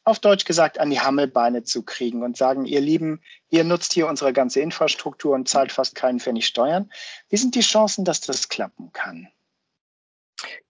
[0.07, 4.07] auf Deutsch gesagt, an die Hammelbeine zu kriegen und sagen, ihr Lieben, ihr nutzt hier
[4.07, 6.89] unsere ganze Infrastruktur und zahlt fast keinen Pfennig Steuern.
[7.29, 9.27] Wie sind die Chancen, dass das klappen kann?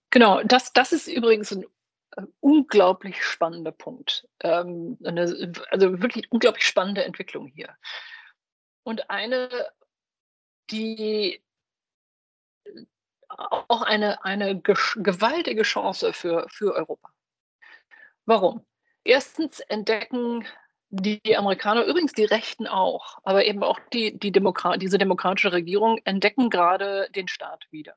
[0.09, 1.65] Genau, das, das ist übrigens ein
[2.15, 4.27] äh, unglaublich spannender Punkt.
[4.39, 7.77] Ähm, eine, also wirklich unglaublich spannende Entwicklung hier.
[8.83, 9.49] Und eine,
[10.71, 11.43] die
[13.29, 17.13] auch eine, eine gewaltige Chance für, für Europa.
[18.25, 18.65] Warum?
[19.07, 20.45] Erstens entdecken
[20.89, 25.99] die Amerikaner, übrigens die Rechten auch, aber eben auch die, die Demokrat, diese demokratische Regierung
[26.03, 27.95] entdecken gerade den Staat wieder.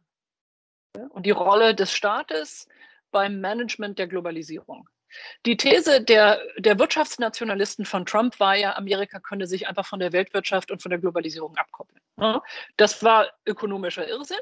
[1.08, 2.68] Und die Rolle des Staates
[3.10, 4.88] beim Management der Globalisierung.
[5.46, 10.12] Die These der, der Wirtschaftsnationalisten von Trump war ja, Amerika könne sich einfach von der
[10.12, 12.00] Weltwirtschaft und von der Globalisierung abkoppeln.
[12.76, 14.38] Das war ökonomischer Irrsinn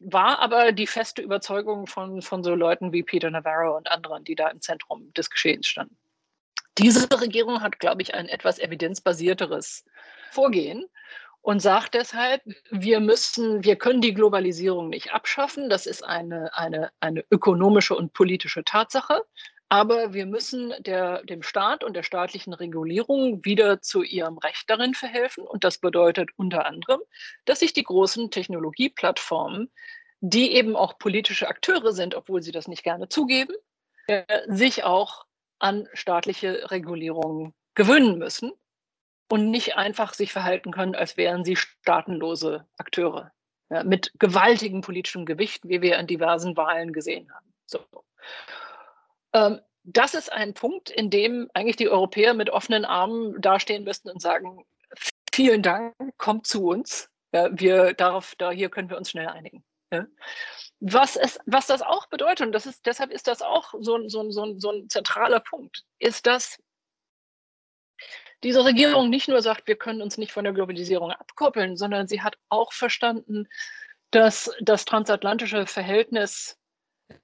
[0.00, 4.34] war aber die feste Überzeugung von, von so Leuten wie Peter Navarro und anderen, die
[4.34, 5.96] da im Zentrum des Geschehens standen.
[6.78, 9.84] Diese Regierung hat, glaube ich, ein etwas evidenzbasierteres
[10.30, 10.86] Vorgehen
[11.40, 15.68] und sagt deshalb, wir müssen, wir können die Globalisierung nicht abschaffen.
[15.70, 19.22] Das ist eine, eine, eine ökonomische und politische Tatsache.
[19.70, 24.94] Aber wir müssen der, dem Staat und der staatlichen Regulierung wieder zu ihrem Recht darin
[24.94, 25.44] verhelfen.
[25.44, 27.00] Und das bedeutet unter anderem,
[27.44, 29.70] dass sich die großen Technologieplattformen,
[30.20, 33.54] die eben auch politische Akteure sind, obwohl sie das nicht gerne zugeben,
[34.06, 35.26] äh, sich auch
[35.58, 38.52] an staatliche Regulierungen gewöhnen müssen
[39.30, 43.32] und nicht einfach sich verhalten können, als wären sie staatenlose Akteure
[43.70, 47.52] ja, mit gewaltigem politischem Gewicht, wie wir in diversen Wahlen gesehen haben.
[47.66, 47.80] So.
[49.32, 54.10] Ähm, das ist ein Punkt, in dem eigentlich die Europäer mit offenen Armen dastehen müssten
[54.10, 54.64] und sagen,
[55.32, 57.08] vielen Dank, kommt zu uns.
[57.32, 59.64] Ja, wir darauf, da hier können wir uns schnell einigen.
[59.92, 60.06] Ja.
[60.80, 64.30] Was, es, was das auch bedeutet, und das ist, deshalb ist das auch so, so,
[64.30, 66.58] so, so ein zentraler Punkt, ist, dass
[68.44, 72.22] diese Regierung nicht nur sagt, wir können uns nicht von der Globalisierung abkoppeln, sondern sie
[72.22, 73.48] hat auch verstanden,
[74.10, 76.56] dass das transatlantische Verhältnis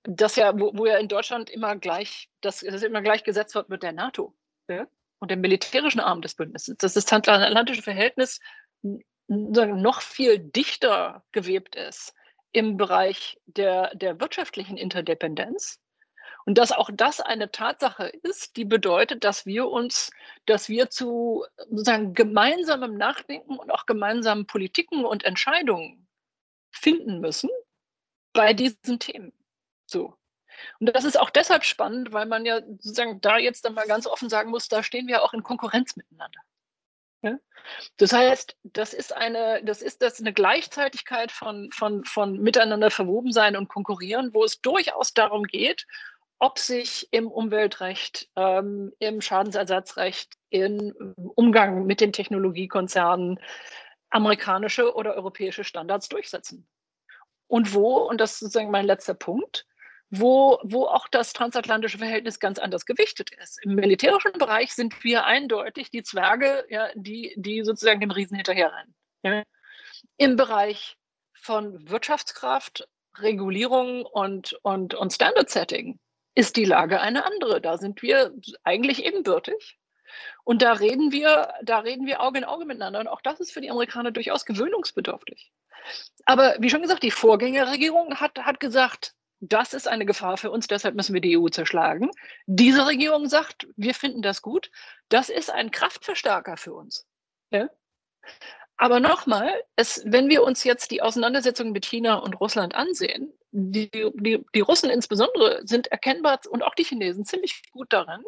[0.02, 3.68] das ja, wo, wo ja in Deutschland immer gleich, das, das immer gleich gesetzt wird
[3.68, 4.34] mit der NATO
[4.68, 4.86] ja?
[5.18, 8.40] und dem militärischen Arm des Bündnisses, dass das transatlantische Verhältnis
[9.28, 12.14] noch viel dichter gewebt ist
[12.52, 15.80] im Bereich der, der wirtschaftlichen Interdependenz.
[16.46, 20.10] Und dass auch das eine Tatsache ist, die bedeutet, dass wir uns,
[20.44, 26.06] dass wir zu sozusagen gemeinsamem Nachdenken und auch gemeinsamen Politiken und Entscheidungen
[26.70, 27.48] finden müssen
[28.34, 29.32] bei diesen Themen.
[29.86, 30.16] So.
[30.78, 34.06] Und das ist auch deshalb spannend, weil man ja sozusagen da jetzt dann mal ganz
[34.06, 36.40] offen sagen muss, da stehen wir auch in Konkurrenz miteinander.
[37.96, 43.32] Das heißt, das ist eine, das ist das eine Gleichzeitigkeit von, von, von miteinander verwoben
[43.32, 45.86] sein und konkurrieren, wo es durchaus darum geht,
[46.38, 53.40] ob sich im Umweltrecht, ähm, im Schadensersatzrecht, im Umgang mit den Technologiekonzernen
[54.10, 56.68] amerikanische oder europäische Standards durchsetzen.
[57.46, 59.66] Und wo, und das ist sozusagen mein letzter Punkt,
[60.10, 63.62] wo, wo auch das transatlantische Verhältnis ganz anders gewichtet ist.
[63.64, 68.94] Im militärischen Bereich sind wir eindeutig die Zwerge, ja, die, die sozusagen dem Riesen hinterherrennen.
[69.22, 69.42] Ja.
[70.16, 70.96] Im Bereich
[71.34, 72.88] von Wirtschaftskraft,
[73.18, 75.98] Regulierung und, und, und Standard Setting
[76.34, 77.60] ist die Lage eine andere.
[77.60, 78.32] Da sind wir
[78.64, 79.78] eigentlich ebenbürtig.
[80.44, 83.00] Und da reden wir, da reden wir Auge in Auge miteinander.
[83.00, 85.52] Und auch das ist für die Amerikaner durchaus gewöhnungsbedürftig.
[86.24, 89.14] Aber wie schon gesagt, die Vorgängerregierung hat, hat gesagt,
[89.48, 92.11] das ist eine Gefahr für uns, deshalb müssen wir die EU zerschlagen.
[92.46, 94.70] Diese Regierung sagt, wir finden das gut.
[95.09, 97.07] Das ist ein Kraftverstärker für uns.
[97.50, 97.68] Ja?
[98.76, 99.62] Aber nochmal,
[100.04, 104.90] wenn wir uns jetzt die Auseinandersetzung mit China und Russland ansehen, die, die, die Russen
[104.90, 108.24] insbesondere sind erkennbar und auch die Chinesen ziemlich gut darin,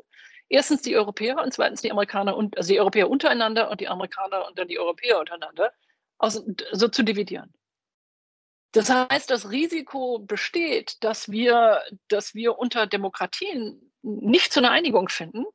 [0.48, 4.46] erstens die Europäer und zweitens die Amerikaner und also die Europäer untereinander und die Amerikaner
[4.46, 5.72] und dann die Europäer untereinander
[6.18, 7.52] aus, so zu dividieren.
[8.76, 15.08] Das heißt, das Risiko besteht, dass wir, dass wir unter Demokratien nicht zu einer Einigung
[15.08, 15.46] finden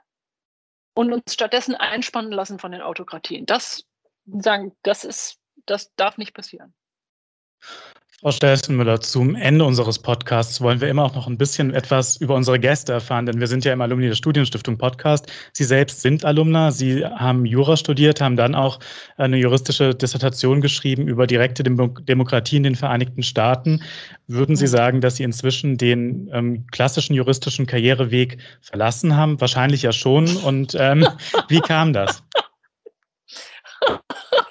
[0.96, 3.46] und uns stattdessen einspannen lassen von den Autokratien.
[3.46, 3.86] Das
[4.26, 6.74] sagen, das ist, das darf nicht passieren.
[8.22, 12.36] Frau Stelzenmüller, zum Ende unseres Podcasts wollen wir immer auch noch ein bisschen etwas über
[12.36, 15.26] unsere Gäste erfahren, denn wir sind ja im Alumni der Studienstiftung Podcast.
[15.54, 18.78] Sie selbst sind Alumna, Sie haben Jura studiert, haben dann auch
[19.18, 23.82] eine juristische Dissertation geschrieben über direkte Demokratie in den Vereinigten Staaten.
[24.28, 29.42] Würden Sie sagen, dass Sie inzwischen den ähm, klassischen juristischen Karriereweg verlassen haben?
[29.42, 30.38] Wahrscheinlich ja schon.
[30.38, 31.08] Und ähm,
[31.48, 32.22] wie kam das?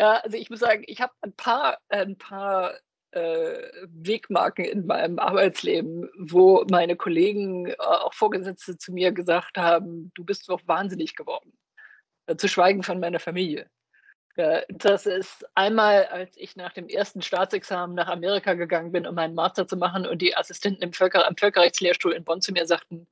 [0.00, 2.72] Ja, also ich muss sagen, ich habe ein paar, ein paar
[3.10, 10.10] äh, Wegmarken in meinem Arbeitsleben, wo meine Kollegen, äh, auch Vorgesetzte zu mir gesagt haben,
[10.14, 11.52] du bist doch wahnsinnig geworden.
[12.24, 13.68] Äh, zu schweigen von meiner Familie.
[14.36, 19.14] Ja, das ist einmal, als ich nach dem ersten Staatsexamen nach Amerika gegangen bin, um
[19.14, 22.64] meinen Master zu machen und die Assistenten im Völker, am Völkerrechtslehrstuhl in Bonn zu mir
[22.66, 23.06] sagten,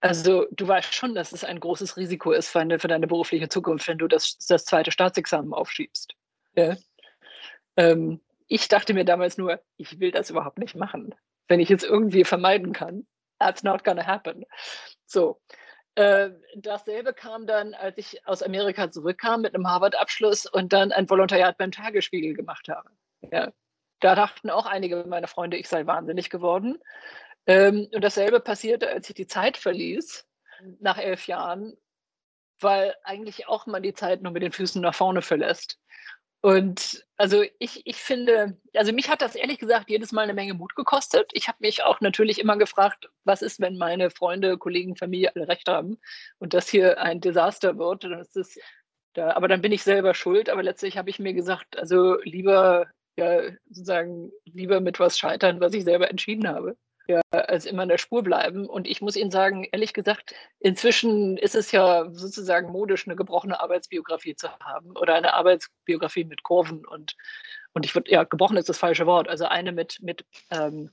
[0.00, 3.48] also du weißt schon, dass es ein großes Risiko ist für, eine, für deine berufliche
[3.48, 6.14] Zukunft, wenn du das, das zweite Staatsexamen aufschiebst.
[6.54, 6.76] Ja?
[7.76, 11.14] Ähm, ich dachte mir damals nur, ich will das überhaupt nicht machen.
[11.48, 13.06] Wenn ich es irgendwie vermeiden kann,
[13.38, 14.44] that's not gonna happen.
[15.06, 15.40] So.
[15.94, 21.10] Äh, dasselbe kam dann, als ich aus Amerika zurückkam mit einem Harvard-Abschluss und dann ein
[21.10, 22.90] Volontariat beim Tagesspiegel gemacht habe.
[23.32, 23.52] Ja.
[24.00, 26.78] Da dachten auch einige meiner Freunde, ich sei wahnsinnig geworden.
[27.48, 30.26] Ähm, und dasselbe passierte, als ich die Zeit verließ,
[30.80, 31.76] nach elf Jahren,
[32.60, 35.78] weil eigentlich auch man die Zeit nur mit den Füßen nach vorne verlässt.
[36.40, 40.54] Und also ich, ich finde, also mich hat das ehrlich gesagt jedes Mal eine Menge
[40.54, 41.30] Mut gekostet.
[41.32, 45.48] Ich habe mich auch natürlich immer gefragt, was ist, wenn meine Freunde, Kollegen, Familie alle
[45.48, 45.98] recht haben
[46.38, 48.04] und das hier ein Desaster wird.
[48.04, 48.58] Dann ist es
[49.14, 50.50] da, aber dann bin ich selber schuld.
[50.50, 55.72] Aber letztlich habe ich mir gesagt, also lieber, ja, sozusagen, lieber mit was scheitern, was
[55.74, 56.76] ich selber entschieden habe
[57.08, 58.66] ja, als immer in der Spur bleiben.
[58.66, 63.58] Und ich muss Ihnen sagen, ehrlich gesagt, inzwischen ist es ja sozusagen modisch, eine gebrochene
[63.58, 67.16] Arbeitsbiografie zu haben oder eine Arbeitsbiografie mit Kurven und,
[67.72, 70.90] und ich würde, ja, gebrochen ist das falsche Wort, also eine mit, mit, ähm,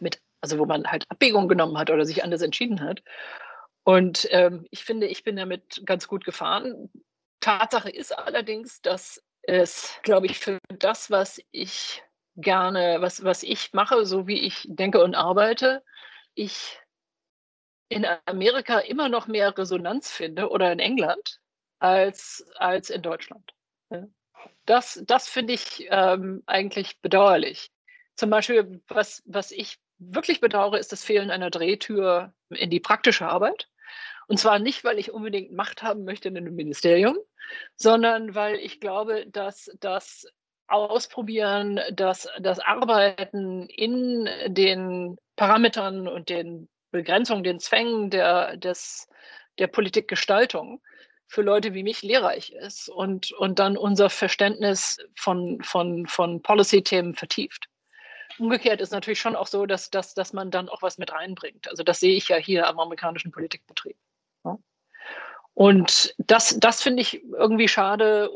[0.00, 3.02] mit, also wo man halt Abwägung genommen hat oder sich anders entschieden hat.
[3.84, 6.90] Und ähm, ich finde, ich bin damit ganz gut gefahren.
[7.40, 12.02] Tatsache ist allerdings, dass es, glaube ich, für das, was ich
[12.36, 15.82] gerne, was, was ich mache, so wie ich denke und arbeite,
[16.34, 16.78] ich
[17.88, 21.40] in Amerika immer noch mehr Resonanz finde oder in England
[21.78, 23.52] als, als in Deutschland.
[24.66, 27.70] Das, das finde ich ähm, eigentlich bedauerlich.
[28.16, 33.28] Zum Beispiel, was, was ich wirklich bedauere, ist das Fehlen einer Drehtür in die praktische
[33.28, 33.68] Arbeit.
[34.26, 37.18] Und zwar nicht, weil ich unbedingt Macht haben möchte in einem Ministerium,
[37.76, 40.26] sondern weil ich glaube, dass das
[40.66, 49.08] Ausprobieren, das, das Arbeiten in den Parametern und den Begrenzungen, den Zwängen der, des,
[49.58, 50.80] der Politikgestaltung
[51.26, 57.14] für Leute wie mich lehrreich ist und, und dann unser Verständnis von, von, von Policy-Themen
[57.14, 57.66] vertieft.
[58.38, 61.68] Umgekehrt ist natürlich schon auch so, dass, dass, dass man dann auch was mit reinbringt.
[61.68, 63.96] Also das sehe ich ja hier am amerikanischen Politikbetrieb.
[65.54, 68.30] Und das, das finde ich irgendwie schade.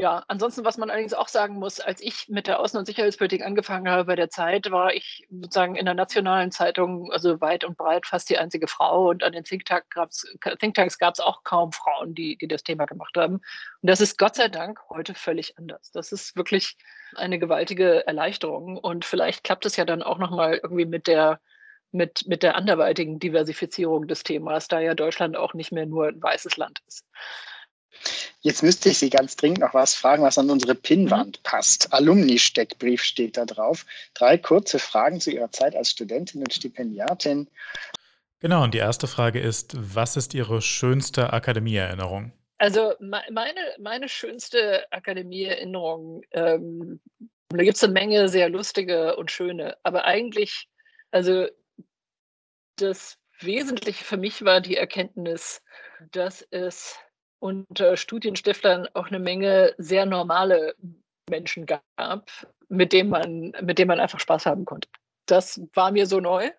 [0.00, 3.44] Ja, ansonsten, was man allerdings auch sagen muss, als ich mit der Außen- und Sicherheitspolitik
[3.44, 7.76] angefangen habe bei der Zeit, war ich sozusagen in der nationalen Zeitung, also weit und
[7.76, 9.08] breit fast die einzige Frau.
[9.08, 9.86] Und an den Thinktank
[10.60, 13.34] Thinktanks gab es auch kaum Frauen, die, die das Thema gemacht haben.
[13.34, 13.42] Und
[13.82, 15.90] das ist Gott sei Dank heute völlig anders.
[15.90, 16.76] Das ist wirklich
[17.16, 18.76] eine gewaltige Erleichterung.
[18.78, 21.40] Und vielleicht klappt es ja dann auch nochmal irgendwie mit der
[21.90, 26.22] mit, mit der anderweitigen Diversifizierung des Themas, da ja Deutschland auch nicht mehr nur ein
[26.22, 27.04] weißes Land ist.
[28.40, 31.42] Jetzt müsste ich Sie ganz dringend noch was fragen, was an unsere Pinnwand mhm.
[31.42, 31.92] passt.
[31.92, 33.84] Alumni-Steckbrief steht da drauf.
[34.14, 37.48] Drei kurze Fragen zu Ihrer Zeit als Studentin und Stipendiatin.
[38.40, 42.32] Genau, und die erste Frage ist, was ist Ihre schönste Akademieerinnerung?
[42.58, 47.00] Also meine, meine schönste Akademieerinnerung, ähm,
[47.50, 50.68] da gibt es eine Menge sehr lustige und schöne, aber eigentlich,
[51.10, 51.46] also
[52.76, 55.62] das Wesentliche für mich war die Erkenntnis,
[56.10, 56.96] dass es
[57.40, 60.74] unter Studienstiftern auch eine Menge sehr normale
[61.28, 62.30] Menschen gab,
[62.68, 64.88] mit denen man, mit denen man einfach Spaß haben konnte.
[65.26, 66.50] Das war mir so neu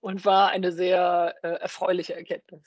[0.00, 2.62] und war eine sehr äh, erfreuliche Erkenntnis.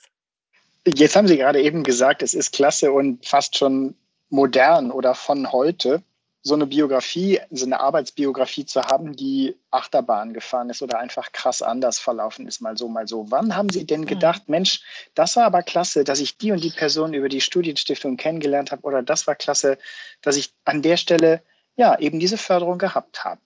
[0.86, 3.94] Jetzt haben Sie gerade eben gesagt, es ist klasse und fast schon
[4.28, 6.02] modern oder von heute
[6.46, 11.62] so eine Biografie, so eine Arbeitsbiografie zu haben, die Achterbahn gefahren ist oder einfach krass
[11.62, 13.30] anders verlaufen ist, mal so, mal so.
[13.30, 14.06] Wann haben Sie denn mhm.
[14.06, 14.82] gedacht, Mensch,
[15.14, 18.82] das war aber klasse, dass ich die und die Person über die Studienstiftung kennengelernt habe
[18.82, 19.78] oder das war klasse,
[20.20, 21.42] dass ich an der Stelle
[21.76, 23.40] ja eben diese Förderung gehabt habe?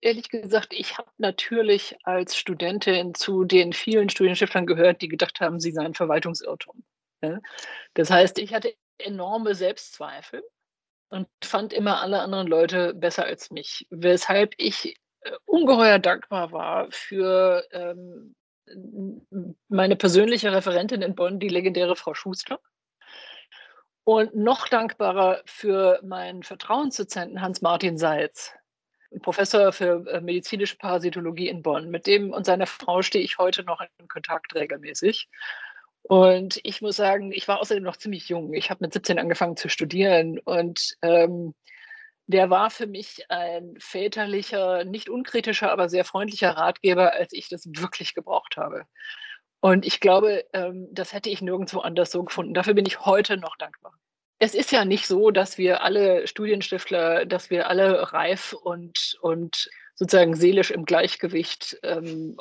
[0.00, 5.60] Ehrlich gesagt, ich habe natürlich als Studentin zu den vielen Studienstiftern gehört, die gedacht haben,
[5.60, 6.82] sie seien Verwaltungsirrtum.
[7.92, 10.42] Das heißt, ich hatte enorme Selbstzweifel
[11.10, 16.86] und fand immer alle anderen Leute besser als mich, weshalb ich äh, ungeheuer dankbar war
[16.90, 18.34] für ähm,
[19.68, 22.60] meine persönliche Referentin in Bonn, die legendäre Frau Schuster.
[24.04, 28.52] Und noch dankbarer für meinen Vertrauensdozenten Hans-Martin Seitz,
[29.22, 31.90] Professor für äh, medizinische Parasitologie in Bonn.
[31.90, 35.28] Mit dem und seiner Frau stehe ich heute noch in Kontakt regelmäßig.
[36.10, 38.52] Und ich muss sagen, ich war außerdem noch ziemlich jung.
[38.52, 41.54] Ich habe mit 17 angefangen zu studieren und ähm,
[42.26, 47.64] der war für mich ein väterlicher, nicht unkritischer, aber sehr freundlicher Ratgeber, als ich das
[47.64, 48.86] wirklich gebraucht habe.
[49.60, 52.54] Und ich glaube, ähm, das hätte ich nirgendwo anders so gefunden.
[52.54, 53.94] Dafür bin ich heute noch dankbar.
[54.40, 59.70] Es ist ja nicht so, dass wir alle Studienstiftler, dass wir alle reif und, und
[60.00, 62.34] sozusagen seelisch im Gleichgewicht ähm,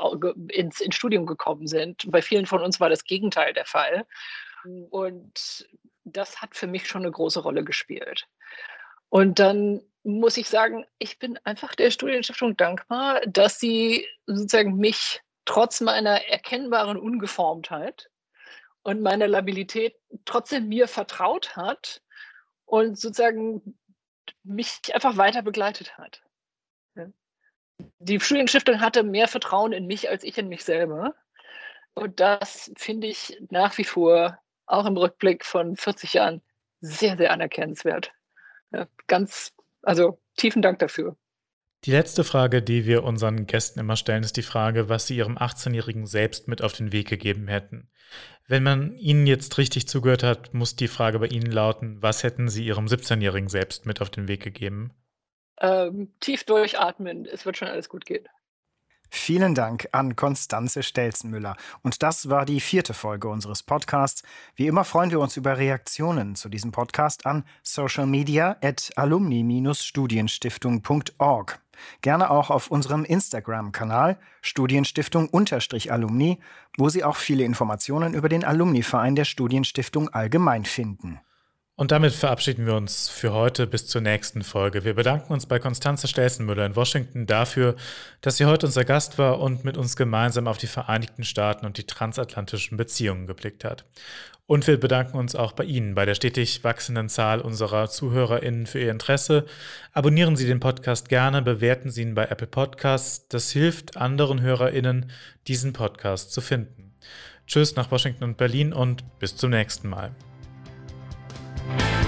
[0.47, 2.09] ins, ins Studium gekommen sind.
[2.09, 4.05] Bei vielen von uns war das Gegenteil der Fall.
[4.89, 5.67] Und
[6.05, 8.27] das hat für mich schon eine große Rolle gespielt.
[9.09, 15.19] Und dann muss ich sagen, ich bin einfach der Studienstiftung dankbar, dass sie sozusagen mich
[15.43, 18.09] trotz meiner erkennbaren Ungeformtheit
[18.83, 22.01] und meiner Labilität trotzdem mir vertraut hat
[22.63, 23.77] und sozusagen
[24.43, 26.21] mich einfach weiter begleitet hat.
[27.99, 31.15] Die Studienstiftung hatte mehr Vertrauen in mich als ich in mich selber.
[31.93, 36.41] Und das finde ich nach wie vor, auch im Rückblick von 40 Jahren,
[36.81, 38.11] sehr, sehr anerkennenswert.
[38.71, 41.17] Ja, ganz, also tiefen Dank dafür.
[41.85, 45.37] Die letzte Frage, die wir unseren Gästen immer stellen, ist die Frage, was sie ihrem
[45.37, 47.89] 18-Jährigen selbst mit auf den Weg gegeben hätten.
[48.47, 52.49] Wenn man Ihnen jetzt richtig zugehört hat, muss die Frage bei Ihnen lauten, was hätten
[52.49, 54.91] Sie Ihrem 17-Jährigen selbst mit auf den Weg gegeben?
[55.61, 58.27] Ähm, tief durchatmen, es wird schon alles gut gehen.
[59.11, 61.57] Vielen Dank an Konstanze Stelzenmüller.
[61.81, 64.21] Und das war die vierte Folge unseres Podcasts.
[64.55, 71.59] Wie immer freuen wir uns über Reaktionen zu diesem Podcast an socialmedia at alumni-studienstiftung.org.
[72.01, 76.39] Gerne auch auf unserem Instagram-Kanal Studienstiftung-Alumni,
[76.77, 81.19] wo Sie auch viele Informationen über den Alumni-Verein der Studienstiftung allgemein finden.
[81.79, 84.83] Und damit verabschieden wir uns für heute bis zur nächsten Folge.
[84.83, 87.77] Wir bedanken uns bei Konstanze Stelzenmüller in Washington dafür,
[88.19, 91.77] dass sie heute unser Gast war und mit uns gemeinsam auf die Vereinigten Staaten und
[91.77, 93.85] die transatlantischen Beziehungen geblickt hat.
[94.45, 98.81] Und wir bedanken uns auch bei Ihnen, bei der stetig wachsenden Zahl unserer ZuhörerInnen für
[98.81, 99.45] Ihr Interesse.
[99.93, 103.29] Abonnieren Sie den Podcast gerne, bewerten Sie ihn bei Apple Podcasts.
[103.29, 105.11] Das hilft anderen HörerInnen,
[105.47, 106.93] diesen Podcast zu finden.
[107.47, 110.11] Tschüss nach Washington und Berlin und bis zum nächsten Mal.
[111.77, 111.98] Bye.